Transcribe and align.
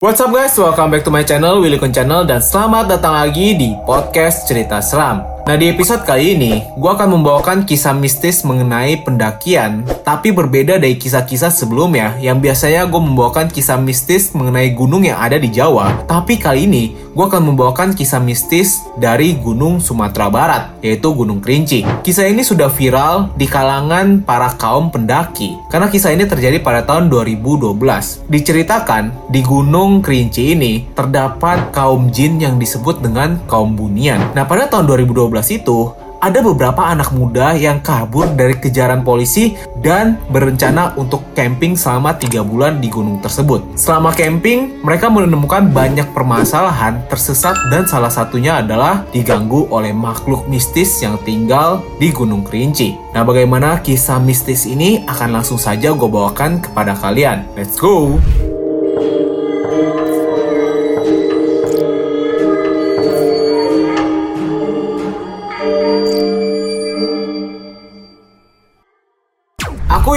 What's 0.00 0.16
up 0.16 0.32
guys, 0.32 0.56
welcome 0.56 0.96
back 0.96 1.04
to 1.04 1.12
my 1.12 1.20
channel, 1.20 1.60
Willy 1.60 1.76
Kun 1.76 1.92
Channel, 1.92 2.24
dan 2.24 2.40
selamat 2.40 2.88
datang 2.88 3.20
lagi 3.20 3.52
di 3.52 3.76
podcast 3.84 4.48
cerita 4.48 4.80
seram. 4.80 5.20
Nah 5.40 5.56
di 5.56 5.72
episode 5.72 6.04
kali 6.04 6.36
ini, 6.36 6.60
gue 6.76 6.90
akan 6.90 7.16
membawakan 7.16 7.64
kisah 7.64 7.96
mistis 7.96 8.44
mengenai 8.44 9.00
pendakian, 9.00 9.88
tapi 10.04 10.36
berbeda 10.36 10.76
dari 10.76 11.00
kisah-kisah 11.00 11.48
sebelumnya 11.48 12.20
yang 12.20 12.44
biasanya 12.44 12.84
gue 12.84 13.00
membawakan 13.00 13.48
kisah 13.48 13.80
mistis 13.80 14.36
mengenai 14.36 14.76
gunung 14.76 15.00
yang 15.00 15.16
ada 15.16 15.40
di 15.40 15.48
Jawa. 15.48 16.04
Tapi 16.04 16.36
kali 16.36 16.68
ini, 16.68 16.92
gue 16.92 17.24
akan 17.24 17.50
membawakan 17.50 17.96
kisah 17.96 18.20
mistis 18.20 18.84
dari 19.00 19.32
Gunung 19.40 19.80
Sumatera 19.80 20.28
Barat, 20.28 20.76
yaitu 20.84 21.08
Gunung 21.16 21.40
Kerinci. 21.40 21.88
Kisah 22.04 22.28
ini 22.28 22.44
sudah 22.44 22.68
viral 22.68 23.32
di 23.40 23.48
kalangan 23.48 24.20
para 24.20 24.52
kaum 24.60 24.92
pendaki, 24.92 25.56
karena 25.72 25.88
kisah 25.88 26.12
ini 26.12 26.28
terjadi 26.28 26.60
pada 26.60 26.84
tahun 26.84 27.08
2012. 27.08 28.28
Diceritakan, 28.28 29.32
di 29.32 29.40
Gunung 29.40 30.04
Kerinci 30.04 30.52
ini 30.52 30.84
terdapat 30.92 31.72
kaum 31.72 32.12
jin 32.12 32.36
yang 32.36 32.60
disebut 32.60 33.00
dengan 33.00 33.40
kaum 33.48 33.72
bunian. 33.72 34.20
Nah 34.36 34.44
pada 34.44 34.68
tahun 34.68 34.84
2012 34.84 35.29
itu, 35.38 35.94
ada 36.20 36.44
beberapa 36.44 36.84
anak 36.84 37.16
muda 37.16 37.56
yang 37.56 37.80
kabur 37.80 38.28
dari 38.36 38.52
kejaran 38.60 39.00
polisi 39.00 39.56
dan 39.80 40.20
berencana 40.28 40.92
untuk 41.00 41.24
camping 41.32 41.74
selama 41.74 42.12
tiga 42.20 42.44
bulan 42.44 42.78
di 42.78 42.92
gunung 42.92 43.18
tersebut. 43.24 43.64
Selama 43.74 44.12
camping, 44.12 44.84
mereka 44.84 45.08
menemukan 45.08 45.72
banyak 45.72 46.12
permasalahan 46.12 47.00
tersesat 47.08 47.56
dan 47.72 47.88
salah 47.88 48.12
satunya 48.12 48.60
adalah 48.60 49.08
diganggu 49.16 49.64
oleh 49.72 49.96
makhluk 49.96 50.44
mistis 50.46 51.00
yang 51.00 51.16
tinggal 51.24 51.80
di 51.96 52.12
Gunung 52.12 52.44
Kerinci. 52.44 53.00
Nah, 53.16 53.24
bagaimana 53.24 53.80
kisah 53.80 54.20
mistis 54.20 54.68
ini 54.68 55.02
akan 55.08 55.40
langsung 55.40 55.56
saja 55.56 55.96
gue 55.96 56.08
bawakan 56.08 56.60
kepada 56.60 56.92
kalian. 57.00 57.48
Let's 57.56 57.80
go! 57.80 58.20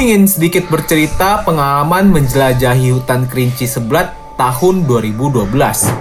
Ingin 0.03 0.27
sedikit 0.27 0.67
bercerita 0.67 1.47
pengalaman 1.47 2.11
menjelajahi 2.11 2.91
hutan 2.91 3.23
kerinci 3.23 3.63
sebelat 3.63 4.11
tahun 4.35 4.83
2012. 4.83 5.47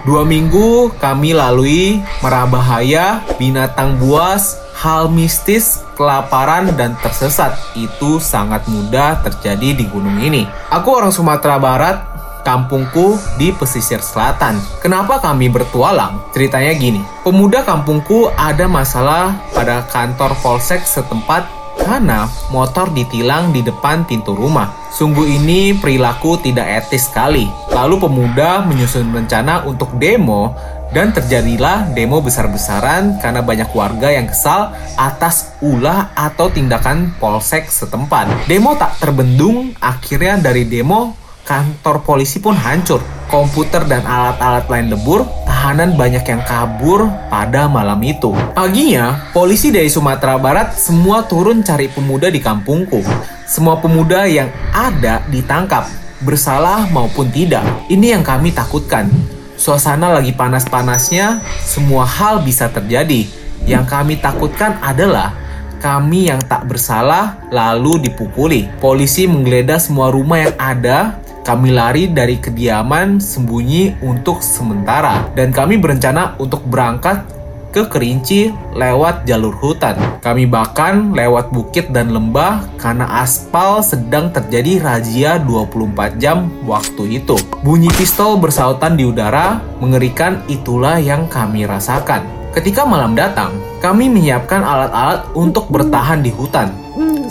Dua 0.03 0.27
minggu 0.27 0.91
kami 0.99 1.31
lalui 1.31 2.03
merabahaya, 2.19 3.23
binatang 3.39 4.03
buas, 4.03 4.59
hal 4.75 5.07
mistis, 5.07 5.87
kelaparan, 5.95 6.75
dan 6.75 6.99
tersesat. 6.99 7.55
Itu 7.79 8.19
sangat 8.19 8.67
mudah 8.67 9.23
terjadi 9.23 9.79
di 9.79 9.85
gunung 9.87 10.19
ini. 10.19 10.51
Aku 10.75 10.99
orang 10.99 11.15
Sumatera 11.15 11.63
Barat, 11.63 12.03
kampungku 12.43 13.15
di 13.39 13.55
pesisir 13.55 14.03
selatan. 14.03 14.59
Kenapa 14.83 15.23
kami 15.23 15.47
bertualang? 15.47 16.27
Ceritanya 16.35 16.75
gini, 16.75 17.07
pemuda 17.23 17.63
kampungku 17.63 18.35
ada 18.35 18.67
masalah 18.67 19.39
pada 19.55 19.87
kantor 19.87 20.35
polsek 20.43 20.83
setempat 20.83 21.62
karena 21.79 22.29
motor 22.53 22.93
ditilang 22.93 23.53
di 23.53 23.65
depan 23.65 24.05
pintu 24.05 24.33
rumah. 24.37 24.73
Sungguh 24.93 25.25
ini 25.25 25.73
perilaku 25.77 26.37
tidak 26.41 26.85
etis 26.85 27.09
sekali. 27.09 27.49
Lalu 27.73 27.97
pemuda 28.03 28.65
menyusun 28.65 29.09
rencana 29.13 29.65
untuk 29.65 29.97
demo 29.97 30.53
dan 30.93 31.09
terjadilah 31.11 31.89
demo 31.97 32.21
besar-besaran 32.21 33.17
karena 33.17 33.41
banyak 33.41 33.73
warga 33.73 34.13
yang 34.13 34.29
kesal 34.29 34.77
atas 35.01 35.57
ulah 35.65 36.13
atau 36.13 36.53
tindakan 36.53 37.17
polsek 37.17 37.73
setempat. 37.73 38.29
Demo 38.45 38.77
tak 38.77 39.01
terbendung, 39.01 39.73
akhirnya 39.81 40.37
dari 40.37 40.69
demo 40.69 41.22
kantor 41.43 42.07
polisi 42.07 42.39
pun 42.39 42.55
hancur. 42.55 43.03
Komputer 43.31 43.89
dan 43.89 44.05
alat-alat 44.05 44.69
lain 44.69 44.93
lebur, 44.93 45.25
tahanan 45.49 45.97
banyak 45.97 46.21
yang 46.21 46.43
kabur 46.45 47.09
pada 47.33 47.65
malam 47.65 47.97
itu. 48.05 48.37
Paginya, 48.53 49.33
polisi 49.33 49.73
dari 49.73 49.89
Sumatera 49.89 50.37
Barat 50.37 50.77
semua 50.77 51.25
turun 51.25 51.65
cari 51.65 51.89
pemuda 51.89 52.29
di 52.29 52.45
kampungku. 52.45 53.01
Semua 53.49 53.81
pemuda 53.81 54.29
yang 54.29 54.53
ada 54.77 55.25
ditangkap, 55.33 55.89
bersalah 56.21 56.85
maupun 56.93 57.33
tidak. 57.33 57.65
Ini 57.89 58.21
yang 58.21 58.25
kami 58.25 58.53
takutkan. 58.53 59.09
Suasana 59.57 60.13
lagi 60.13 60.37
panas-panasnya, 60.37 61.41
semua 61.65 62.05
hal 62.05 62.45
bisa 62.45 62.69
terjadi. 62.69 63.25
Yang 63.65 63.85
kami 63.89 64.19
takutkan 64.19 64.77
adalah 64.83 65.33
kami 65.79 66.31
yang 66.31 66.39
tak 66.43 66.67
bersalah 66.71 67.43
lalu 67.51 68.07
dipukuli. 68.07 68.71
Polisi 68.79 69.27
menggeledah 69.27 69.83
semua 69.83 70.15
rumah 70.15 70.47
yang 70.47 70.55
ada 70.59 71.19
kami 71.43 71.75
lari 71.75 72.07
dari 72.07 72.39
kediaman 72.39 73.19
sembunyi 73.19 73.99
untuk 74.07 74.47
sementara 74.47 75.27
dan 75.35 75.51
kami 75.51 75.75
berencana 75.75 76.39
untuk 76.39 76.63
berangkat 76.71 77.27
ke 77.75 77.89
Kerinci 77.89 78.53
lewat 78.77 79.25
jalur 79.27 79.57
hutan. 79.59 79.97
Kami 80.23 80.47
bahkan 80.47 81.11
lewat 81.11 81.51
bukit 81.51 81.91
dan 81.91 82.13
lembah 82.15 82.63
karena 82.79 83.25
aspal 83.25 83.83
sedang 83.83 84.31
terjadi 84.31 84.79
razia 84.79 85.41
24 85.43 86.21
jam 86.23 86.53
waktu 86.69 87.19
itu. 87.25 87.35
Bunyi 87.65 87.91
pistol 87.97 88.39
bersautan 88.39 88.95
di 88.95 89.09
udara 89.09 89.59
mengerikan 89.81 90.45
itulah 90.47 91.01
yang 91.01 91.27
kami 91.27 91.67
rasakan. 91.67 92.23
Ketika 92.53 92.85
malam 92.85 93.17
datang, 93.17 93.57
kami 93.81 94.13
menyiapkan 94.13 94.61
alat-alat 94.61 95.25
untuk 95.33 95.73
bertahan 95.73 96.21
di 96.21 96.29
hutan 96.29 96.69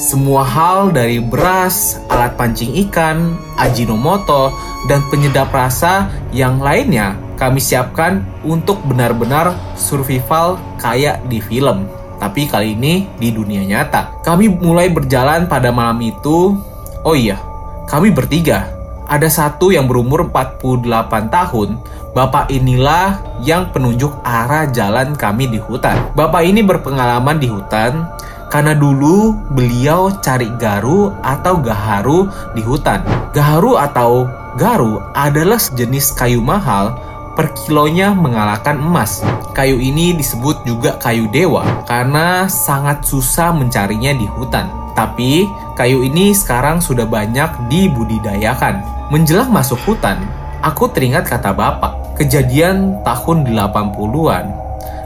semua 0.02 0.42
hal 0.42 0.90
dari 0.90 1.22
beras, 1.22 2.02
alat 2.10 2.34
pancing 2.34 2.74
ikan, 2.90 3.38
ajinomoto, 3.62 4.50
dan 4.90 5.06
penyedap 5.14 5.54
rasa 5.54 6.10
yang 6.34 6.58
lainnya 6.58 7.14
kami 7.38 7.62
siapkan 7.62 8.26
untuk 8.42 8.82
benar-benar 8.82 9.54
survival 9.78 10.58
kayak 10.82 11.22
di 11.30 11.38
film. 11.38 11.86
Tapi 12.18 12.50
kali 12.50 12.74
ini 12.74 13.06
di 13.22 13.30
dunia 13.30 13.62
nyata. 13.62 14.26
Kami 14.26 14.50
mulai 14.50 14.90
berjalan 14.90 15.46
pada 15.46 15.70
malam 15.70 16.02
itu. 16.02 16.58
Oh 17.06 17.18
iya, 17.18 17.38
kami 17.86 18.10
bertiga. 18.10 18.70
Ada 19.06 19.30
satu 19.30 19.70
yang 19.70 19.86
berumur 19.86 20.30
48 20.30 20.86
tahun. 21.30 21.70
Bapak 22.14 22.50
inilah 22.54 23.22
yang 23.42 23.70
penunjuk 23.74 24.14
arah 24.22 24.70
jalan 24.70 25.18
kami 25.18 25.50
di 25.50 25.58
hutan. 25.58 26.14
Bapak 26.14 26.46
ini 26.46 26.62
berpengalaman 26.62 27.42
di 27.42 27.50
hutan 27.50 28.06
karena 28.52 28.76
dulu 28.76 29.32
beliau 29.56 30.12
cari 30.20 30.52
garu 30.60 31.16
atau 31.24 31.64
gaharu 31.64 32.28
di 32.52 32.62
hutan. 32.62 33.00
Gaharu 33.32 33.80
atau 33.80 34.28
garu 34.60 35.00
adalah 35.16 35.56
sejenis 35.56 36.12
kayu 36.20 36.44
mahal 36.44 37.00
per 37.40 37.56
kilonya 37.56 38.12
mengalahkan 38.12 38.76
emas. 38.76 39.24
Kayu 39.56 39.80
ini 39.80 40.12
disebut 40.20 40.68
juga 40.68 41.00
kayu 41.00 41.32
dewa 41.32 41.64
karena 41.88 42.52
sangat 42.52 43.08
susah 43.08 43.56
mencarinya 43.56 44.12
di 44.12 44.28
hutan. 44.28 44.68
Tapi 44.92 45.48
kayu 45.80 46.04
ini 46.04 46.36
sekarang 46.36 46.84
sudah 46.84 47.08
banyak 47.08 47.72
dibudidayakan. 47.72 48.84
Menjelang 49.08 49.48
masuk 49.48 49.80
hutan, 49.88 50.20
aku 50.60 50.92
teringat 50.92 51.24
kata 51.28 51.56
bapak, 51.56 52.20
kejadian 52.20 53.00
tahun 53.08 53.48
80-an. 53.48 54.46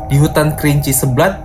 Di 0.09 0.17
hutan 0.21 0.53
kerinci 0.57 0.93
sebelat 0.93 1.44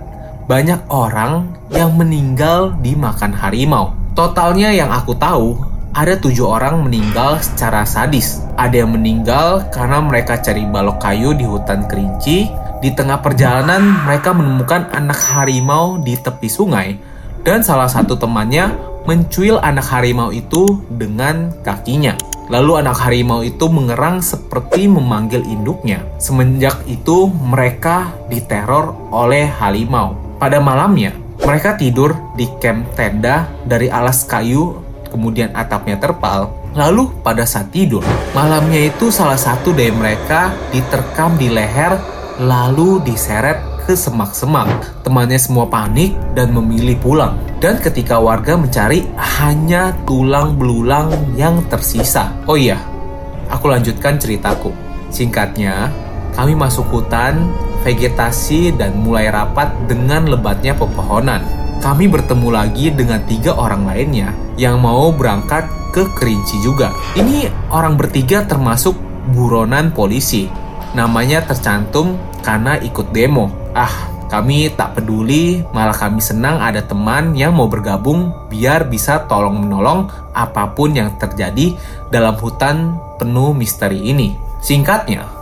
banyak 0.51 0.83
orang 0.91 1.47
yang 1.71 1.95
meninggal 1.95 2.75
dimakan 2.83 3.31
harimau. 3.31 3.95
Totalnya 4.19 4.75
yang 4.75 4.91
aku 4.91 5.15
tahu, 5.15 5.55
ada 5.95 6.19
tujuh 6.19 6.43
orang 6.43 6.83
meninggal 6.83 7.39
secara 7.39 7.87
sadis. 7.87 8.43
Ada 8.59 8.83
yang 8.83 8.91
meninggal 8.91 9.71
karena 9.71 10.03
mereka 10.03 10.43
cari 10.43 10.67
balok 10.67 10.99
kayu 10.99 11.31
di 11.39 11.47
hutan 11.47 11.87
kerinci. 11.87 12.51
Di 12.83 12.91
tengah 12.91 13.23
perjalanan, 13.23 14.03
mereka 14.03 14.35
menemukan 14.35 14.91
anak 14.91 15.23
harimau 15.31 16.03
di 16.03 16.19
tepi 16.19 16.51
sungai. 16.51 16.99
Dan 17.47 17.63
salah 17.63 17.87
satu 17.87 18.19
temannya 18.19 18.75
mencuil 19.07 19.55
anak 19.55 19.87
harimau 19.87 20.35
itu 20.35 20.83
dengan 20.91 21.55
kakinya. 21.63 22.19
Lalu 22.51 22.83
anak 22.83 22.99
harimau 22.99 23.39
itu 23.39 23.71
mengerang 23.71 24.19
seperti 24.19 24.91
memanggil 24.91 25.47
induknya. 25.47 26.03
Semenjak 26.19 26.83
itu 26.91 27.31
mereka 27.31 28.11
diteror 28.27 28.91
oleh 29.15 29.47
harimau. 29.47 30.30
Pada 30.41 30.57
malamnya, 30.57 31.13
mereka 31.45 31.77
tidur 31.77 32.17
di 32.33 32.49
camp 32.57 32.97
tenda 32.97 33.45
dari 33.61 33.93
alas 33.93 34.25
kayu, 34.25 34.73
kemudian 35.13 35.53
atapnya 35.53 36.01
terpal. 36.01 36.49
Lalu 36.73 37.13
pada 37.21 37.45
saat 37.45 37.69
tidur, 37.69 38.01
malamnya 38.33 38.89
itu 38.89 39.13
salah 39.13 39.37
satu 39.37 39.69
dari 39.69 39.93
mereka 39.93 40.49
diterkam 40.73 41.37
di 41.37 41.45
leher 41.45 41.93
lalu 42.41 42.97
diseret 43.05 43.61
ke 43.85 43.93
semak-semak. 43.93 45.05
Temannya 45.05 45.37
semua 45.37 45.69
panik 45.69 46.17
dan 46.33 46.57
memilih 46.57 46.97
pulang. 46.97 47.37
Dan 47.61 47.77
ketika 47.77 48.17
warga 48.17 48.57
mencari, 48.57 49.05
hanya 49.37 49.93
tulang 50.09 50.57
belulang 50.57 51.13
yang 51.37 51.61
tersisa. 51.69 52.33
Oh 52.49 52.57
iya, 52.57 52.81
aku 53.45 53.69
lanjutkan 53.69 54.17
ceritaku. 54.17 54.73
Singkatnya, 55.13 55.93
kami 56.33 56.57
masuk 56.57 56.89
hutan 56.89 57.45
vegetasi 57.81 58.77
dan 58.77 58.97
mulai 59.01 59.29
rapat 59.29 59.73
dengan 59.89 60.29
lebatnya 60.29 60.77
pepohonan. 60.77 61.43
Kami 61.81 62.05
bertemu 62.05 62.49
lagi 62.53 62.93
dengan 62.93 63.25
tiga 63.25 63.57
orang 63.57 63.89
lainnya 63.89 64.33
yang 64.53 64.77
mau 64.77 65.09
berangkat 65.09 65.65
ke 65.89 66.05
Kerinci 66.13 66.61
juga. 66.61 66.93
Ini 67.17 67.49
orang 67.73 67.97
bertiga 67.97 68.45
termasuk 68.45 68.93
buronan 69.33 69.89
polisi. 69.89 70.45
Namanya 70.93 71.41
tercantum 71.45 72.21
karena 72.45 72.77
ikut 72.77 73.09
demo. 73.09 73.49
Ah, 73.73 74.11
kami 74.31 74.71
tak 74.77 74.95
peduli, 74.95 75.59
malah 75.75 75.91
kami 75.91 76.23
senang 76.23 76.61
ada 76.63 76.79
teman 76.79 77.35
yang 77.35 77.51
mau 77.51 77.67
bergabung 77.67 78.31
biar 78.47 78.87
bisa 78.87 79.27
tolong-menolong 79.27 80.07
apa 80.31 80.71
pun 80.71 80.95
yang 80.95 81.11
terjadi 81.19 81.75
dalam 82.07 82.39
hutan 82.39 82.95
penuh 83.19 83.51
misteri 83.51 83.99
ini. 84.07 84.35
Singkatnya, 84.63 85.40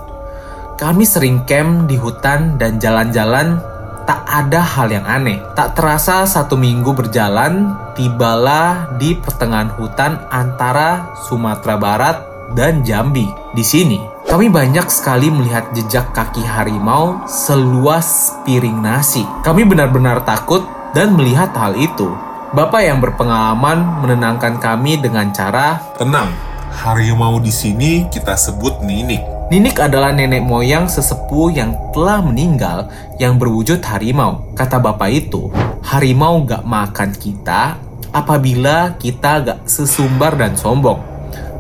kami 0.80 1.04
sering 1.04 1.44
camp 1.44 1.92
di 1.92 2.00
hutan 2.00 2.56
dan 2.56 2.80
jalan-jalan 2.80 3.60
tak 4.08 4.24
ada 4.24 4.64
hal 4.64 4.88
yang 4.88 5.04
aneh. 5.04 5.44
Tak 5.52 5.76
terasa 5.76 6.24
satu 6.24 6.56
minggu 6.56 6.96
berjalan, 6.96 7.76
tibalah 8.00 8.88
di 8.96 9.14
pertengahan 9.20 9.76
hutan 9.76 10.24
antara 10.32 11.12
Sumatera 11.28 11.76
Barat 11.76 12.18
dan 12.56 12.82
Jambi. 12.88 13.28
Di 13.52 13.62
sini, 13.62 14.00
kami 14.26 14.48
banyak 14.48 14.88
sekali 14.88 15.28
melihat 15.28 15.68
jejak 15.76 16.16
kaki 16.16 16.48
harimau 16.48 17.28
seluas 17.28 18.40
piring 18.48 18.80
nasi. 18.80 19.28
Kami 19.44 19.68
benar-benar 19.68 20.24
takut 20.24 20.64
dan 20.96 21.12
melihat 21.14 21.52
hal 21.60 21.76
itu. 21.76 22.08
Bapak 22.56 22.82
yang 22.82 23.04
berpengalaman 23.04 24.02
menenangkan 24.02 24.58
kami 24.58 24.98
dengan 24.98 25.30
cara 25.36 25.78
Tenang, 26.00 26.34
harimau 26.82 27.38
di 27.38 27.54
sini 27.54 28.10
kita 28.10 28.34
sebut 28.34 28.82
Ninik. 28.82 29.39
Ninik 29.50 29.82
adalah 29.82 30.14
nenek 30.14 30.46
moyang 30.46 30.86
sesepuh 30.86 31.50
yang 31.50 31.74
telah 31.90 32.22
meninggal 32.22 32.86
yang 33.18 33.42
berwujud 33.42 33.82
harimau. 33.82 34.46
Kata 34.54 34.78
bapak 34.78 35.10
itu, 35.10 35.50
harimau 35.82 36.46
gak 36.46 36.62
makan 36.62 37.10
kita 37.18 37.74
apabila 38.14 38.94
kita 39.02 39.42
gak 39.42 39.60
sesumbar 39.66 40.38
dan 40.38 40.54
sombong 40.54 41.02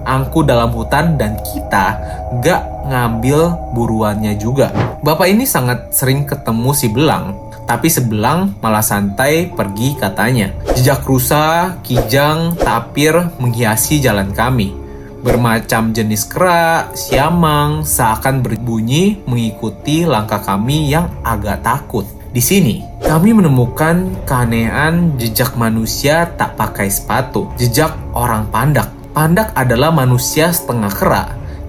angku 0.09 0.41
dalam 0.41 0.73
hutan 0.73 1.17
dan 1.17 1.37
kita 1.41 1.97
gak 2.41 2.63
ngambil 2.89 3.53
buruannya 3.73 4.37
juga. 4.37 4.73
Bapak 5.05 5.29
ini 5.29 5.49
sangat 5.49 5.93
sering 5.93 6.25
ketemu 6.25 6.69
si 6.73 6.89
belang, 6.89 7.37
tapi 7.69 7.89
sebelang 7.89 8.57
malah 8.61 8.81
santai 8.81 9.53
pergi 9.53 9.97
katanya. 9.97 10.49
Jejak 10.73 11.05
rusa, 11.05 11.77
kijang, 11.85 12.57
tapir 12.57 13.13
menghiasi 13.37 14.01
jalan 14.01 14.33
kami. 14.33 14.78
Bermacam 15.19 15.91
jenis 15.91 16.27
kera, 16.27 16.91
siamang, 16.95 17.83
seakan 17.83 18.39
berbunyi 18.39 19.19
mengikuti 19.27 20.07
langkah 20.07 20.39
kami 20.39 20.91
yang 20.91 21.11
agak 21.21 21.63
takut. 21.63 22.07
Di 22.29 22.39
sini, 22.39 22.85
kami 23.03 23.33
menemukan 23.33 24.23
keanehan 24.23 25.17
jejak 25.17 25.57
manusia 25.59 26.29
tak 26.37 26.55
pakai 26.55 26.87
sepatu, 26.87 27.49
jejak 27.57 27.91
orang 28.13 28.47
pandak 28.53 28.99
Pandak 29.09 29.57
adalah 29.57 29.89
manusia 29.89 30.53
setengah 30.53 30.93
kera 30.93 31.23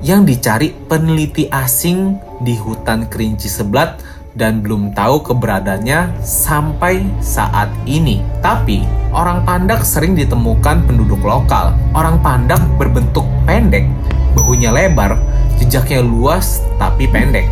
yang 0.04 0.28
dicari 0.28 0.70
peneliti 0.70 1.48
asing 1.48 2.14
di 2.44 2.52
hutan 2.54 3.08
kerinci 3.08 3.48
sebelat 3.48 3.98
dan 4.38 4.62
belum 4.62 4.94
tahu 4.94 5.26
keberadaannya 5.26 6.22
sampai 6.22 7.02
saat 7.18 7.70
ini. 7.86 8.22
Tapi, 8.44 8.86
orang 9.10 9.42
pandak 9.42 9.82
sering 9.82 10.14
ditemukan 10.14 10.86
penduduk 10.86 11.22
lokal. 11.22 11.74
Orang 11.94 12.22
pandak 12.22 12.62
berbentuk 12.78 13.26
pendek, 13.48 13.86
bahunya 14.38 14.70
lebar, 14.70 15.18
jejaknya 15.58 16.00
luas 16.04 16.62
tapi 16.78 17.10
pendek, 17.10 17.46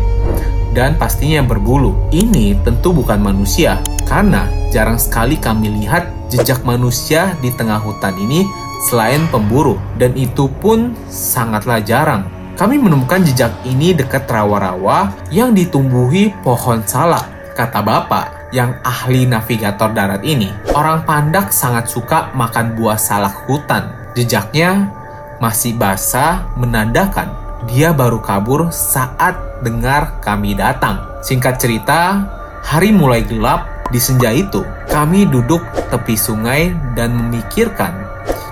dan 0.71 0.95
pastinya 0.95 1.43
berbulu. 1.43 1.95
Ini 2.15 2.55
tentu 2.63 2.95
bukan 2.95 3.19
manusia, 3.19 3.77
karena 4.07 4.47
jarang 4.71 4.97
sekali 4.97 5.35
kami 5.35 5.69
lihat 5.83 6.07
jejak 6.31 6.63
manusia 6.63 7.35
di 7.43 7.51
tengah 7.53 7.81
hutan 7.81 8.15
ini 8.15 8.47
selain 8.87 9.27
pemburu, 9.27 9.75
dan 9.99 10.15
itu 10.15 10.47
pun 10.63 10.95
sangatlah 11.11 11.83
jarang. 11.83 12.38
Kami 12.59 12.75
menemukan 12.75 13.23
jejak 13.23 13.55
ini 13.63 13.95
dekat 13.95 14.27
rawa-rawa 14.27 15.15
yang 15.31 15.55
ditumbuhi 15.55 16.35
pohon 16.43 16.83
salak, 16.83 17.55
kata 17.55 17.79
bapak 17.79 18.51
yang 18.51 18.75
ahli 18.83 19.23
navigator 19.23 19.95
darat 19.95 20.19
ini. 20.27 20.51
Orang 20.75 21.07
pandak 21.07 21.55
sangat 21.55 21.87
suka 21.87 22.35
makan 22.35 22.75
buah 22.75 22.99
salak 22.99 23.47
hutan. 23.47 24.11
Jejaknya 24.11 24.91
masih 25.39 25.79
basah 25.79 26.51
menandakan 26.59 27.31
dia 27.71 27.95
baru 27.95 28.19
kabur 28.19 28.67
saat 28.75 29.39
dengar 29.63 30.19
kami 30.19 30.51
datang. 30.51 30.99
Singkat 31.23 31.63
cerita, 31.63 32.27
hari 32.59 32.91
mulai 32.91 33.23
gelap 33.23 33.87
di 33.87 34.03
senja 34.03 34.35
itu. 34.35 34.67
Kami 34.91 35.23
duduk 35.31 35.63
tepi 35.87 36.19
sungai 36.19 36.75
dan 36.91 37.15
memikirkan 37.15 38.03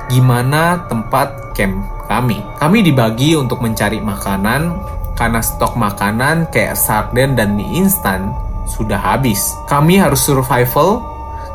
gimana 0.07 0.87
tempat 0.87 1.51
camp 1.59 1.96
kami. 2.07 2.39
Kami 2.57 2.79
dibagi 2.81 3.35
untuk 3.35 3.59
mencari 3.59 3.99
makanan 3.99 4.73
karena 5.19 5.43
stok 5.43 5.75
makanan 5.75 6.47
kayak 6.49 6.79
sarden 6.79 7.35
dan 7.35 7.53
mie 7.53 7.83
instan 7.83 8.31
sudah 8.67 8.97
habis. 8.97 9.55
Kami 9.67 9.99
harus 9.99 10.23
survival, 10.23 11.03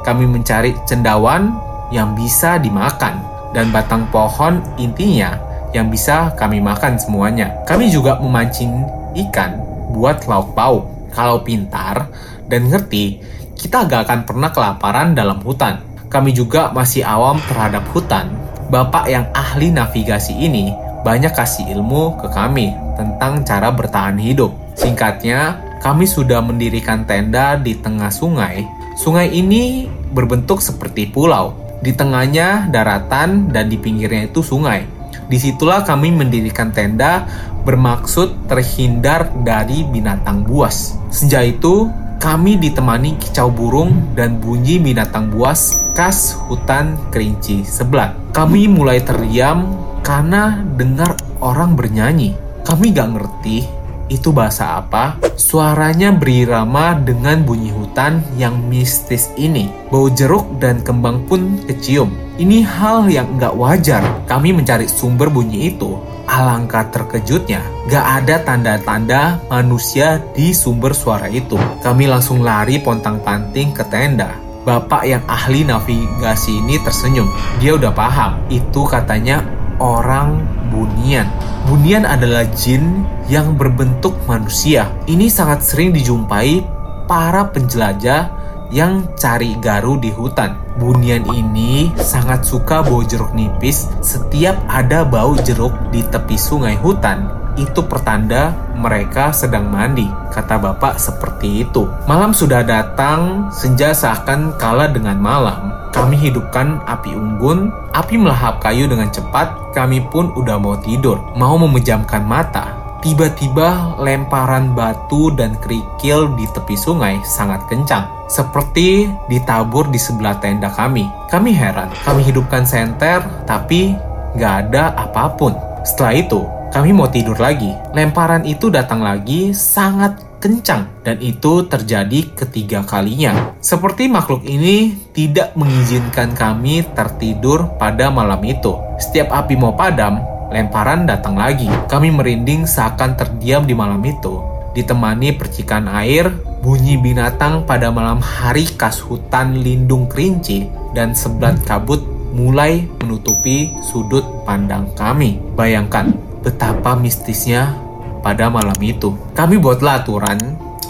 kami 0.04 0.28
mencari 0.28 0.76
cendawan 0.84 1.56
yang 1.93 2.12
bisa 2.12 2.56
dimakan 2.60 3.20
dan 3.52 3.69
batang 3.69 4.08
pohon 4.08 4.60
intinya 4.81 5.37
yang 5.72 5.88
bisa 5.88 6.32
kami 6.37 6.60
makan 6.60 7.00
semuanya. 7.00 7.52
Kami 7.64 7.88
juga 7.88 8.20
memancing 8.20 8.84
ikan 9.28 9.56
buat 9.93 10.25
lauk 10.28 10.52
pauk. 10.52 10.84
Kalau 11.12 11.44
pintar 11.44 12.08
dan 12.48 12.72
ngerti, 12.72 13.20
kita 13.52 13.84
gak 13.84 14.08
akan 14.08 14.20
pernah 14.25 14.48
kelaparan 14.48 15.12
dalam 15.12 15.44
hutan. 15.44 15.84
Kami 16.08 16.32
juga 16.32 16.72
masih 16.72 17.05
awam 17.05 17.37
terhadap 17.44 17.84
hutan 17.93 18.32
Bapak 18.72 19.04
yang 19.04 19.28
ahli 19.36 19.69
navigasi 19.69 20.32
ini 20.32 20.72
banyak 21.04 21.36
kasih 21.36 21.76
ilmu 21.76 22.16
ke 22.16 22.32
kami 22.32 22.72
tentang 22.96 23.44
cara 23.44 23.69
bertahan 23.69 24.16
hidup. 24.16 24.48
Singkatnya, 24.80 25.60
kami 25.84 26.08
sudah 26.08 26.40
mendirikan 26.40 27.04
tenda 27.04 27.60
di 27.60 27.76
tengah 27.76 28.08
sungai. 28.08 28.64
Sungai 28.96 29.28
ini 29.28 29.92
berbentuk 30.16 30.64
seperti 30.64 31.04
pulau. 31.04 31.52
Di 31.84 31.92
tengahnya 31.92 32.72
daratan 32.72 33.52
dan 33.52 33.69
di 33.69 33.76
pinggirnya 33.76 34.32
itu 34.32 34.40
sungai. 34.40 34.88
Di 35.28 35.36
situlah 35.36 35.84
kami 35.84 36.08
mendirikan 36.08 36.72
tenda 36.72 37.28
bermaksud 37.69 38.48
terhindar 38.48 39.36
dari 39.44 39.84
binatang 39.84 40.48
buas. 40.48 40.96
Sejak 41.12 41.60
itu, 41.60 41.92
kami 42.24 42.56
ditemani 42.56 43.20
kicau 43.20 43.52
burung 43.52 44.16
dan 44.16 44.40
bunyi 44.40 44.80
binatang 44.80 45.28
buas 45.28 45.84
khas 45.92 46.40
hutan 46.48 46.96
kerinci 47.12 47.69
sebelah. 47.69 48.21
Kami 48.32 48.64
mulai 48.64 49.05
terdiam 49.05 49.76
karena 50.00 50.64
dengar 50.76 51.20
orang 51.44 51.76
bernyanyi. 51.76 52.32
Kami 52.64 52.96
gak 52.96 53.12
ngerti 53.12 53.69
itu 54.08 54.32
bahasa 54.32 54.81
apa. 54.81 55.20
Suaranya 55.37 56.17
berirama 56.17 56.96
dengan 56.96 57.44
bunyi 57.44 57.72
hutan 57.72 58.24
yang 58.41 58.56
mistis 58.72 59.29
ini. 59.36 59.69
Bau 59.93 60.08
jeruk 60.08 60.60
dan 60.60 60.81
kembang 60.81 61.29
pun 61.29 61.60
kecium. 61.69 62.12
Ini 62.41 62.65
hal 62.65 63.12
yang 63.12 63.36
gak 63.36 63.53
wajar. 63.53 64.01
Kami 64.24 64.56
mencari 64.56 64.89
sumber 64.89 65.29
bunyi 65.29 65.72
itu 65.77 65.93
Alangkah 66.22 66.86
terkejutnya, 66.89 67.60
gak 67.91 68.24
ada 68.24 68.41
tanda-tanda 68.46 69.43
manusia 69.51 70.22
di 70.32 70.55
sumber 70.55 70.94
suara 70.94 71.27
itu. 71.27 71.58
Kami 71.82 72.06
langsung 72.06 72.46
lari 72.46 72.79
pontang-panting 72.79 73.74
ke 73.74 73.82
tenda. 73.91 74.51
Bapak 74.62 75.02
yang 75.02 75.26
ahli 75.26 75.66
navigasi 75.66 76.62
ini 76.62 76.78
tersenyum. 76.86 77.26
Dia 77.58 77.74
udah 77.74 77.90
paham, 77.90 78.38
itu 78.46 78.86
katanya 78.86 79.42
orang 79.82 80.46
bunian. 80.70 81.26
Bunian 81.66 82.06
adalah 82.06 82.46
jin 82.54 83.02
yang 83.26 83.58
berbentuk 83.58 84.14
manusia. 84.31 84.86
Ini 85.10 85.26
sangat 85.26 85.66
sering 85.66 85.90
dijumpai 85.90 86.62
para 87.10 87.50
penjelajah 87.50 88.31
yang 88.70 89.04
cari 89.19 89.58
garu 89.58 89.98
di 89.98 90.14
hutan. 90.14 90.54
Bunian 90.78 91.26
ini 91.34 91.90
sangat 91.98 92.46
suka 92.46 92.86
bau 92.86 93.02
jeruk 93.02 93.34
nipis. 93.34 93.90
Setiap 93.98 94.56
ada 94.70 95.02
bau 95.02 95.34
jeruk 95.42 95.74
di 95.90 96.06
tepi 96.06 96.38
sungai 96.38 96.78
hutan, 96.78 97.42
itu 97.56 97.84
pertanda 97.84 98.56
mereka 98.76 99.30
sedang 99.30 99.68
mandi. 99.68 100.08
Kata 100.32 100.56
bapak 100.56 100.96
seperti 100.96 101.68
itu. 101.68 101.88
Malam 102.08 102.32
sudah 102.32 102.64
datang, 102.64 103.52
senja 103.52 103.92
seakan 103.92 104.56
kalah 104.56 104.88
dengan 104.88 105.20
malam. 105.20 105.72
Kami 105.92 106.16
hidupkan 106.16 106.80
api 106.88 107.12
unggun, 107.12 107.68
api 107.92 108.16
melahap 108.16 108.64
kayu 108.64 108.88
dengan 108.88 109.12
cepat, 109.12 109.76
kami 109.76 110.00
pun 110.08 110.32
udah 110.32 110.56
mau 110.56 110.80
tidur, 110.80 111.20
mau 111.36 111.60
memejamkan 111.60 112.24
mata. 112.24 112.80
Tiba-tiba 113.02 113.98
lemparan 113.98 114.78
batu 114.78 115.34
dan 115.34 115.58
kerikil 115.58 116.32
di 116.38 116.46
tepi 116.54 116.78
sungai 116.78 117.18
sangat 117.26 117.66
kencang, 117.66 118.06
seperti 118.30 119.10
ditabur 119.26 119.90
di 119.90 119.98
sebelah 119.98 120.38
tenda 120.38 120.70
kami. 120.70 121.10
Kami 121.26 121.50
heran, 121.50 121.90
kami 122.06 122.22
hidupkan 122.22 122.62
senter, 122.62 123.20
tapi 123.44 123.92
nggak 124.38 124.54
ada 124.70 124.94
apa 124.94 125.34
pun. 125.34 125.52
Setelah 125.82 126.14
itu, 126.14 126.40
kami 126.72 126.96
mau 126.96 127.06
tidur 127.12 127.36
lagi. 127.36 127.69
Lemparan 127.93 128.48
itu 128.48 128.72
datang 128.72 129.05
lagi 129.05 129.52
sangat 129.52 130.41
kencang 130.41 131.05
dan 131.05 131.20
itu 131.20 131.69
terjadi 131.69 132.32
ketiga 132.32 132.81
kalinya. 132.82 133.52
Seperti 133.60 134.08
makhluk 134.08 134.43
ini 134.48 134.96
tidak 135.12 135.52
mengizinkan 135.55 136.32
kami 136.32 136.82
tertidur 136.96 137.76
pada 137.76 138.08
malam 138.08 138.41
itu. 138.43 138.72
Setiap 138.96 139.31
api 139.31 139.55
mau 139.55 139.76
padam, 139.76 140.19
lemparan 140.48 141.05
datang 141.05 141.36
lagi. 141.36 141.69
Kami 141.86 142.08
merinding 142.08 142.64
seakan 142.64 143.20
terdiam 143.20 143.69
di 143.69 143.76
malam 143.76 144.00
itu. 144.02 144.41
Ditemani 144.72 145.36
percikan 145.36 145.84
air, 145.93 146.32
bunyi 146.64 146.96
binatang 146.96 147.69
pada 147.69 147.93
malam 147.93 148.24
hari 148.24 148.64
khas 148.64 149.05
hutan 149.05 149.60
lindung 149.60 150.08
kerinci, 150.08 150.64
dan 150.96 151.12
sebelat 151.12 151.60
kabut 151.69 152.00
mulai 152.32 152.88
menutupi 153.05 153.69
sudut 153.84 154.24
pandang 154.48 154.88
kami. 154.96 155.36
Bayangkan 155.52 156.31
betapa 156.43 156.99
mistisnya 156.99 157.72
pada 158.20 158.51
malam 158.51 158.77
itu. 158.82 159.15
Kami 159.32 159.56
buatlah 159.58 160.03
aturan 160.03 160.39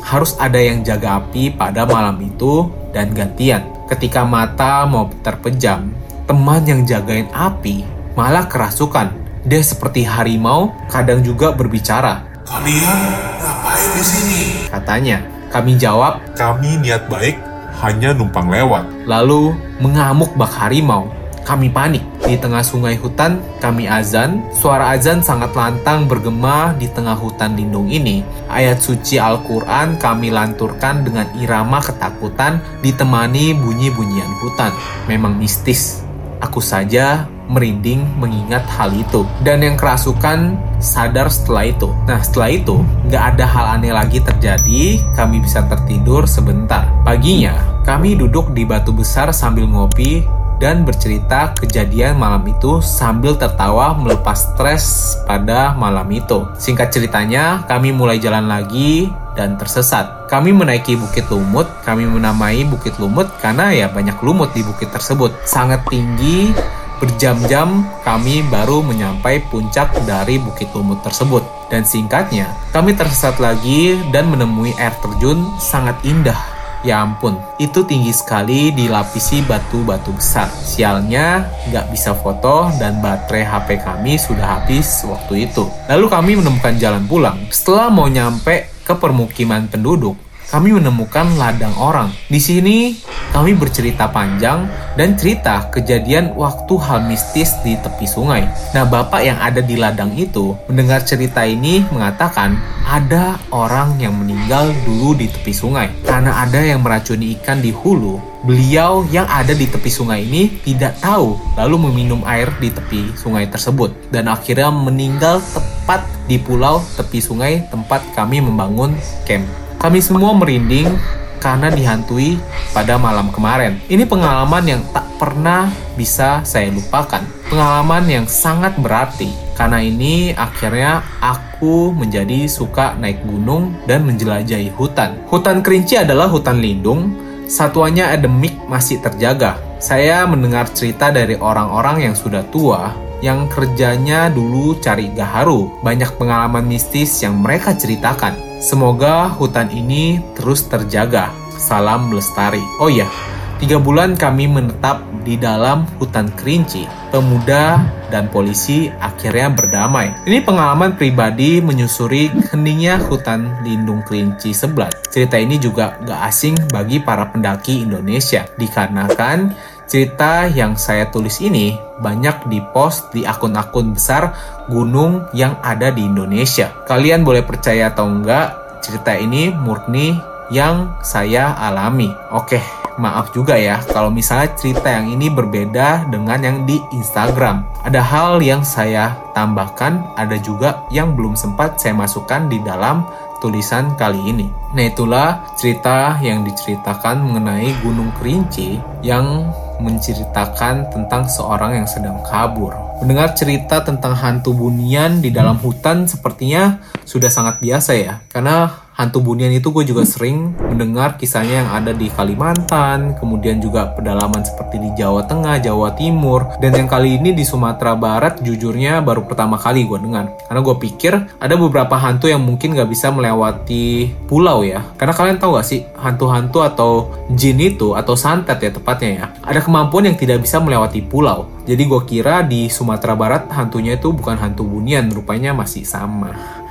harus 0.03 0.35
ada 0.37 0.59
yang 0.59 0.83
jaga 0.83 1.23
api 1.23 1.53
pada 1.55 1.87
malam 1.87 2.19
itu 2.21 2.69
dan 2.91 3.13
gantian. 3.13 3.63
Ketika 3.87 4.25
mata 4.25 4.89
mau 4.89 5.13
terpejam, 5.21 5.93
teman 6.25 6.65
yang 6.65 6.83
jagain 6.83 7.29
api 7.31 7.85
malah 8.17 8.49
kerasukan. 8.49 9.13
Dia 9.43 9.59
seperti 9.59 10.07
harimau, 10.07 10.71
kadang 10.87 11.19
juga 11.21 11.51
berbicara. 11.51 12.23
Kalian 12.47 12.99
ngapain 13.43 13.91
di 13.91 14.05
sini? 14.07 14.41
Katanya, 14.71 15.19
kami 15.51 15.75
jawab, 15.75 16.23
Kami 16.39 16.79
niat 16.79 17.11
baik, 17.11 17.37
hanya 17.83 18.15
numpang 18.15 18.47
lewat. 18.47 18.87
lalu 19.03 19.51
mengamuk 19.83 20.31
bak 20.39 20.53
harimau. 20.63 21.11
Kami 21.43 21.69
panik. 21.69 22.03
Di 22.23 22.39
tengah 22.39 22.63
sungai 22.63 22.95
hutan, 22.97 23.43
kami 23.59 23.91
azan. 23.91 24.47
Suara 24.55 24.95
azan 24.95 25.21
sangat 25.21 25.53
lantang 25.59 26.07
bergema 26.07 26.71
di 26.79 26.87
tengah 26.87 27.19
hutan 27.19 27.59
lindung 27.59 27.91
ini. 27.91 28.23
Ayat 28.47 28.79
suci 28.79 29.19
Al-Quran 29.19 29.99
kami 29.99 30.31
lanturkan 30.31 31.03
dengan 31.03 31.27
irama 31.37 31.83
ketakutan 31.83 32.63
ditemani 32.81 33.59
bunyi-bunyian 33.59 34.33
hutan. 34.39 34.71
Memang 35.11 35.35
mistis. 35.35 36.07
Aku 36.43 36.59
saja 36.59 37.27
merinding 37.51 38.03
mengingat 38.19 38.63
hal 38.79 38.95
itu. 38.95 39.27
Dan 39.43 39.63
yang 39.63 39.75
kerasukan 39.75 40.59
sadar 40.79 41.31
setelah 41.31 41.71
itu. 41.71 41.91
Nah 42.07 42.19
setelah 42.23 42.51
itu, 42.51 42.83
nggak 43.07 43.25
ada 43.35 43.45
hal 43.47 43.67
aneh 43.79 43.95
lagi 43.95 44.19
terjadi, 44.19 44.99
kami 45.15 45.43
bisa 45.43 45.63
tertidur 45.67 46.27
sebentar. 46.27 46.87
Paginya, 47.07 47.55
kami 47.87 48.15
duduk 48.19 48.51
di 48.55 48.67
batu 48.67 48.91
besar 48.91 49.31
sambil 49.31 49.67
ngopi 49.71 50.27
dan 50.62 50.87
bercerita 50.87 51.50
kejadian 51.59 52.23
malam 52.23 52.47
itu 52.47 52.78
sambil 52.78 53.35
tertawa 53.35 53.99
melepas 53.99 54.54
stres 54.54 55.19
pada 55.26 55.75
malam 55.75 56.07
itu. 56.14 56.47
Singkat 56.54 56.95
ceritanya, 56.95 57.66
kami 57.66 57.90
mulai 57.90 58.23
jalan 58.23 58.47
lagi 58.47 59.11
dan 59.35 59.59
tersesat. 59.59 60.31
Kami 60.31 60.54
menaiki 60.54 60.95
Bukit 60.95 61.26
Lumut, 61.35 61.66
kami 61.83 62.07
menamai 62.07 62.62
Bukit 62.62 62.95
Lumut 63.02 63.26
karena 63.42 63.75
ya 63.75 63.90
banyak 63.90 64.23
lumut 64.23 64.54
di 64.54 64.62
bukit 64.62 64.95
tersebut. 64.95 65.35
Sangat 65.42 65.83
tinggi, 65.90 66.54
berjam-jam 67.02 67.83
kami 68.07 68.47
baru 68.47 68.87
menyampai 68.87 69.42
puncak 69.50 69.90
dari 70.07 70.38
Bukit 70.38 70.71
Lumut 70.78 71.02
tersebut. 71.02 71.42
Dan 71.75 71.83
singkatnya, 71.83 72.54
kami 72.71 72.95
tersesat 72.95 73.42
lagi 73.42 73.99
dan 74.14 74.31
menemui 74.31 74.76
air 74.78 74.95
terjun 75.02 75.42
sangat 75.59 75.99
indah 76.07 76.52
Ya 76.83 76.99
ampun, 76.99 77.39
itu 77.62 77.87
tinggi 77.87 78.11
sekali 78.11 78.75
dilapisi 78.75 79.39
batu-batu 79.47 80.11
besar. 80.19 80.51
Sialnya, 80.51 81.47
nggak 81.71 81.95
bisa 81.95 82.11
foto 82.11 82.75
dan 82.83 82.99
baterai 82.99 83.47
HP 83.47 83.87
kami 83.87 84.19
sudah 84.19 84.59
habis 84.59 85.07
waktu 85.07 85.47
itu. 85.47 85.71
Lalu 85.87 86.07
kami 86.11 86.33
menemukan 86.43 86.75
jalan 86.83 87.07
pulang. 87.07 87.39
Setelah 87.55 87.87
mau 87.87 88.11
nyampe 88.11 88.67
ke 88.83 88.99
permukiman 88.99 89.71
penduduk, 89.71 90.19
kami 90.53 90.77
menemukan 90.77 91.33
ladang 91.41 91.73
orang. 91.81 92.13
Di 92.29 92.37
sini, 92.37 92.93
kami 93.33 93.57
bercerita 93.57 94.13
panjang 94.13 94.69
dan 95.01 95.17
cerita 95.17 95.73
kejadian 95.73 96.37
waktu 96.37 96.77
hal 96.77 97.09
mistis 97.09 97.57
di 97.65 97.81
tepi 97.81 98.05
sungai. 98.05 98.45
Nah, 98.77 98.85
bapak 98.85 99.25
yang 99.25 99.41
ada 99.41 99.65
di 99.65 99.81
ladang 99.81 100.13
itu 100.13 100.53
mendengar 100.69 101.01
cerita 101.09 101.41
ini 101.49 101.81
mengatakan 101.89 102.61
ada 102.85 103.41
orang 103.49 103.97
yang 103.97 104.13
meninggal 104.13 104.77
dulu 104.85 105.17
di 105.17 105.33
tepi 105.33 105.57
sungai 105.57 105.89
karena 106.05 106.45
ada 106.45 106.61
yang 106.61 106.85
meracuni 106.85 107.33
ikan 107.41 107.65
di 107.65 107.73
hulu. 107.73 108.21
Beliau 108.45 109.07
yang 109.09 109.25
ada 109.31 109.55
di 109.57 109.71
tepi 109.71 109.89
sungai 109.89 110.27
ini 110.27 110.51
tidak 110.67 110.99
tahu, 111.01 111.39
lalu 111.57 111.89
meminum 111.89 112.21
air 112.29 112.53
di 112.61 112.69
tepi 112.69 113.17
sungai 113.17 113.49
tersebut 113.49 113.95
dan 114.13 114.29
akhirnya 114.29 114.69
meninggal 114.69 115.41
tepat 115.55 116.05
di 116.29 116.37
pulau 116.37 116.83
tepi 116.99 117.23
sungai 117.23 117.65
tempat 117.73 118.03
kami 118.13 118.45
membangun 118.45 118.93
camp. 119.25 119.47
Kami 119.83 119.99
semua 119.99 120.31
merinding 120.31 120.95
karena 121.43 121.67
dihantui 121.67 122.39
pada 122.71 122.95
malam 123.03 123.35
kemarin. 123.35 123.83
Ini 123.91 124.07
pengalaman 124.07 124.62
yang 124.62 124.83
tak 124.95 125.03
pernah 125.19 125.67
bisa 125.99 126.39
saya 126.47 126.71
lupakan. 126.71 127.19
Pengalaman 127.51 128.07
yang 128.07 128.27
sangat 128.31 128.79
berarti. 128.79 129.35
Karena 129.59 129.83
ini 129.83 130.39
akhirnya 130.39 131.03
aku 131.19 131.91
menjadi 131.91 132.47
suka 132.47 132.95
naik 132.95 133.27
gunung 133.27 133.75
dan 133.91 134.07
menjelajahi 134.07 134.71
hutan. 134.79 135.19
Hutan 135.27 135.67
kerinci 135.67 135.99
adalah 135.99 136.31
hutan 136.31 136.62
lindung. 136.62 137.19
Satuannya 137.51 138.15
endemik 138.15 138.55
masih 138.71 139.03
terjaga. 139.03 139.59
Saya 139.83 140.23
mendengar 140.31 140.71
cerita 140.71 141.11
dari 141.11 141.35
orang-orang 141.35 142.07
yang 142.07 142.15
sudah 142.15 142.47
tua 142.55 142.95
yang 143.19 143.51
kerjanya 143.51 144.31
dulu 144.31 144.79
cari 144.79 145.11
gaharu. 145.11 145.83
Banyak 145.83 146.23
pengalaman 146.23 146.71
mistis 146.71 147.19
yang 147.19 147.43
mereka 147.43 147.75
ceritakan. 147.75 148.52
Semoga 148.62 149.26
hutan 149.26 149.75
ini 149.75 150.23
terus 150.38 150.71
terjaga. 150.71 151.35
Salam 151.59 152.14
lestari. 152.14 152.62
Oh 152.78 152.87
iya, 152.87 153.11
tiga 153.59 153.83
bulan 153.83 154.14
kami 154.14 154.47
menetap 154.47 155.02
di 155.26 155.35
dalam 155.35 155.83
hutan 155.99 156.31
kerinci. 156.31 156.87
Pemuda 157.11 157.83
dan 158.14 158.31
polisi 158.31 158.87
akhirnya 159.02 159.50
berdamai. 159.50 160.14
Ini 160.31 160.47
pengalaman 160.47 160.95
pribadi 160.95 161.59
menyusuri 161.59 162.31
heningnya 162.54 163.02
hutan 163.02 163.50
lindung 163.66 164.07
kerinci 164.07 164.54
sebelah. 164.54 164.95
Cerita 165.11 165.42
ini 165.42 165.59
juga 165.59 165.99
gak 166.07 166.23
asing 166.31 166.54
bagi 166.71 167.02
para 167.02 167.35
pendaki 167.35 167.83
Indonesia, 167.83 168.47
dikarenakan 168.62 169.59
cerita 169.93 170.49
yang 170.49 170.81
saya 170.81 171.13
tulis 171.13 171.45
ini 171.45 171.77
banyak 172.01 172.49
dipost 172.49 173.13
di 173.13 173.29
akun-akun 173.29 173.93
besar 173.93 174.33
gunung 174.65 175.29
yang 175.37 175.61
ada 175.61 175.93
di 175.93 176.09
Indonesia. 176.09 176.73
Kalian 176.89 177.29
boleh 177.29 177.45
percaya 177.45 177.93
atau 177.93 178.09
enggak, 178.09 178.81
cerita 178.81 179.13
ini 179.13 179.53
murni 179.53 180.17
yang 180.49 180.97
saya 181.05 181.53
alami. 181.61 182.09
Oke, 182.33 182.57
maaf 182.97 183.37
juga 183.37 183.61
ya 183.61 183.85
kalau 183.85 184.09
misalnya 184.09 184.57
cerita 184.57 184.89
yang 184.89 185.13
ini 185.13 185.29
berbeda 185.29 186.09
dengan 186.09 186.41
yang 186.41 186.59
di 186.65 186.81
Instagram. 186.97 187.61
Ada 187.85 188.01
hal 188.01 188.41
yang 188.41 188.65
saya 188.65 189.13
tambahkan, 189.37 190.17
ada 190.17 190.41
juga 190.41 190.89
yang 190.89 191.13
belum 191.13 191.37
sempat 191.37 191.77
saya 191.77 191.93
masukkan 191.93 192.49
di 192.49 192.65
dalam 192.65 193.05
tulisan 193.45 193.93
kali 194.01 194.25
ini. 194.25 194.49
Nah 194.73 194.89
itulah 194.89 195.53
cerita 195.61 196.17
yang 196.25 196.49
diceritakan 196.49 197.21
mengenai 197.27 197.75
Gunung 197.85 198.15
Kerinci 198.17 198.79
yang 199.03 199.53
menceritakan 199.83 200.95
tentang 200.95 201.27
seorang 201.27 201.83
yang 201.83 201.89
sedang 201.91 202.23
kabur. 202.23 202.73
Mendengar 203.03 203.35
cerita 203.35 203.83
tentang 203.83 204.15
hantu 204.15 204.55
bunian 204.55 205.19
di 205.19 205.35
dalam 205.35 205.59
hutan 205.59 206.07
sepertinya 206.07 206.79
sudah 207.03 207.29
sangat 207.29 207.59
biasa 207.59 207.93
ya. 207.99 208.23
Karena 208.31 208.82
hantu 208.93 209.25
bunian 209.25 209.53
itu 209.53 209.73
gue 209.73 209.85
juga 209.89 210.05
sering 210.05 210.53
mendengar 210.69 211.17
kisahnya 211.17 211.65
yang 211.65 211.71
ada 211.73 211.93
di 211.97 212.13
Kalimantan, 212.13 213.17
kemudian 213.17 213.59
juga 213.59 213.93
pedalaman 213.97 214.45
seperti 214.45 214.77
di 214.79 214.91
Jawa 214.97 215.25
Tengah, 215.25 215.59
Jawa 215.65 215.97
Timur, 215.97 216.49
dan 216.61 216.77
yang 216.77 216.89
kali 216.89 217.17
ini 217.17 217.33
di 217.33 217.45
Sumatera 217.45 217.97
Barat 217.97 218.45
jujurnya 218.45 219.01
baru 219.01 219.25
pertama 219.25 219.57
kali 219.57 219.89
gue 219.89 219.99
dengar. 220.01 220.29
Karena 220.47 220.61
gue 220.61 220.77
pikir 220.77 221.13
ada 221.41 221.55
beberapa 221.57 221.97
hantu 221.97 222.29
yang 222.29 222.45
mungkin 222.45 222.77
gak 222.77 222.89
bisa 222.89 223.09
melewati 223.09 224.13
pulau 224.29 224.61
ya. 224.61 224.85
Karena 225.01 225.17
kalian 225.17 225.39
tahu 225.41 225.57
gak 225.57 225.67
sih 225.67 225.89
hantu-hantu 225.97 226.61
atau 226.61 226.91
jin 227.33 227.59
itu 227.59 227.97
atau 227.97 228.13
santet 228.13 228.61
ya 228.61 228.71
tepatnya 228.71 229.11
ya. 229.11 229.27
Ada 229.41 229.65
kemampuan 229.65 230.09
yang 230.13 230.17
tidak 230.21 230.45
bisa 230.45 230.61
melewati 230.61 231.01
pulau. 231.01 231.49
Jadi 231.63 231.83
gue 231.87 232.03
kira 232.05 232.43
di 232.43 232.67
Sumatera 232.67 233.15
Barat 233.15 233.47
hantunya 233.55 233.95
itu 233.95 234.11
bukan 234.11 234.35
hantu 234.35 234.67
bunian, 234.67 235.09
rupanya 235.15 235.55
masih 235.55 235.87
sama. 235.87 236.62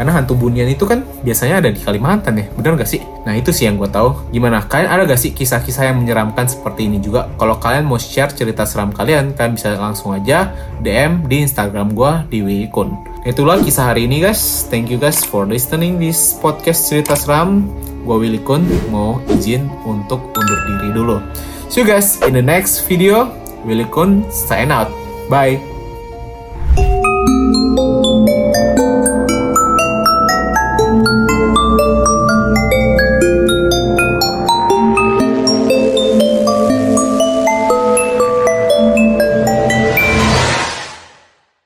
Karena 0.00 0.16
hantu 0.16 0.32
bunian 0.32 0.64
itu 0.64 0.88
kan 0.88 1.04
biasanya 1.20 1.60
ada 1.60 1.68
di 1.68 1.76
Kalimantan 1.76 2.40
ya, 2.40 2.48
bener 2.56 2.80
gak 2.80 2.88
sih? 2.88 3.04
Nah 3.28 3.36
itu 3.36 3.52
sih 3.52 3.68
yang 3.68 3.76
gue 3.76 3.84
tahu. 3.84 4.32
Gimana? 4.32 4.64
Kalian 4.64 4.88
ada 4.88 5.04
gak 5.04 5.20
sih 5.20 5.36
kisah-kisah 5.36 5.92
yang 5.92 6.00
menyeramkan 6.00 6.48
seperti 6.48 6.88
ini 6.88 7.04
juga? 7.04 7.28
Kalau 7.36 7.60
kalian 7.60 7.84
mau 7.84 8.00
share 8.00 8.32
cerita 8.32 8.64
seram 8.64 8.96
kalian, 8.96 9.36
kalian 9.36 9.60
bisa 9.60 9.76
langsung 9.76 10.16
aja 10.16 10.56
DM 10.80 11.28
di 11.28 11.44
Instagram 11.44 11.92
gue 11.92 12.12
di 12.32 12.38
Wikun. 12.40 12.96
Itulah 13.28 13.60
kisah 13.60 13.92
hari 13.92 14.08
ini 14.08 14.24
guys. 14.24 14.64
Thank 14.72 14.88
you 14.88 14.96
guys 14.96 15.20
for 15.20 15.44
listening 15.44 16.00
this 16.00 16.32
podcast 16.40 16.88
cerita 16.88 17.12
seram. 17.12 17.68
Gue 18.08 18.24
Willy 18.24 18.40
mau 18.88 19.20
izin 19.28 19.68
untuk 19.84 20.32
undur 20.32 20.60
diri 20.64 20.96
dulu. 20.96 21.20
See 21.68 21.84
you 21.84 21.86
guys 21.86 22.16
in 22.24 22.32
the 22.32 22.40
next 22.40 22.88
video. 22.88 23.28
Willy 23.68 23.84
Kun 23.92 24.24
sign 24.32 24.72
out. 24.72 24.88
Bye. 25.28 25.69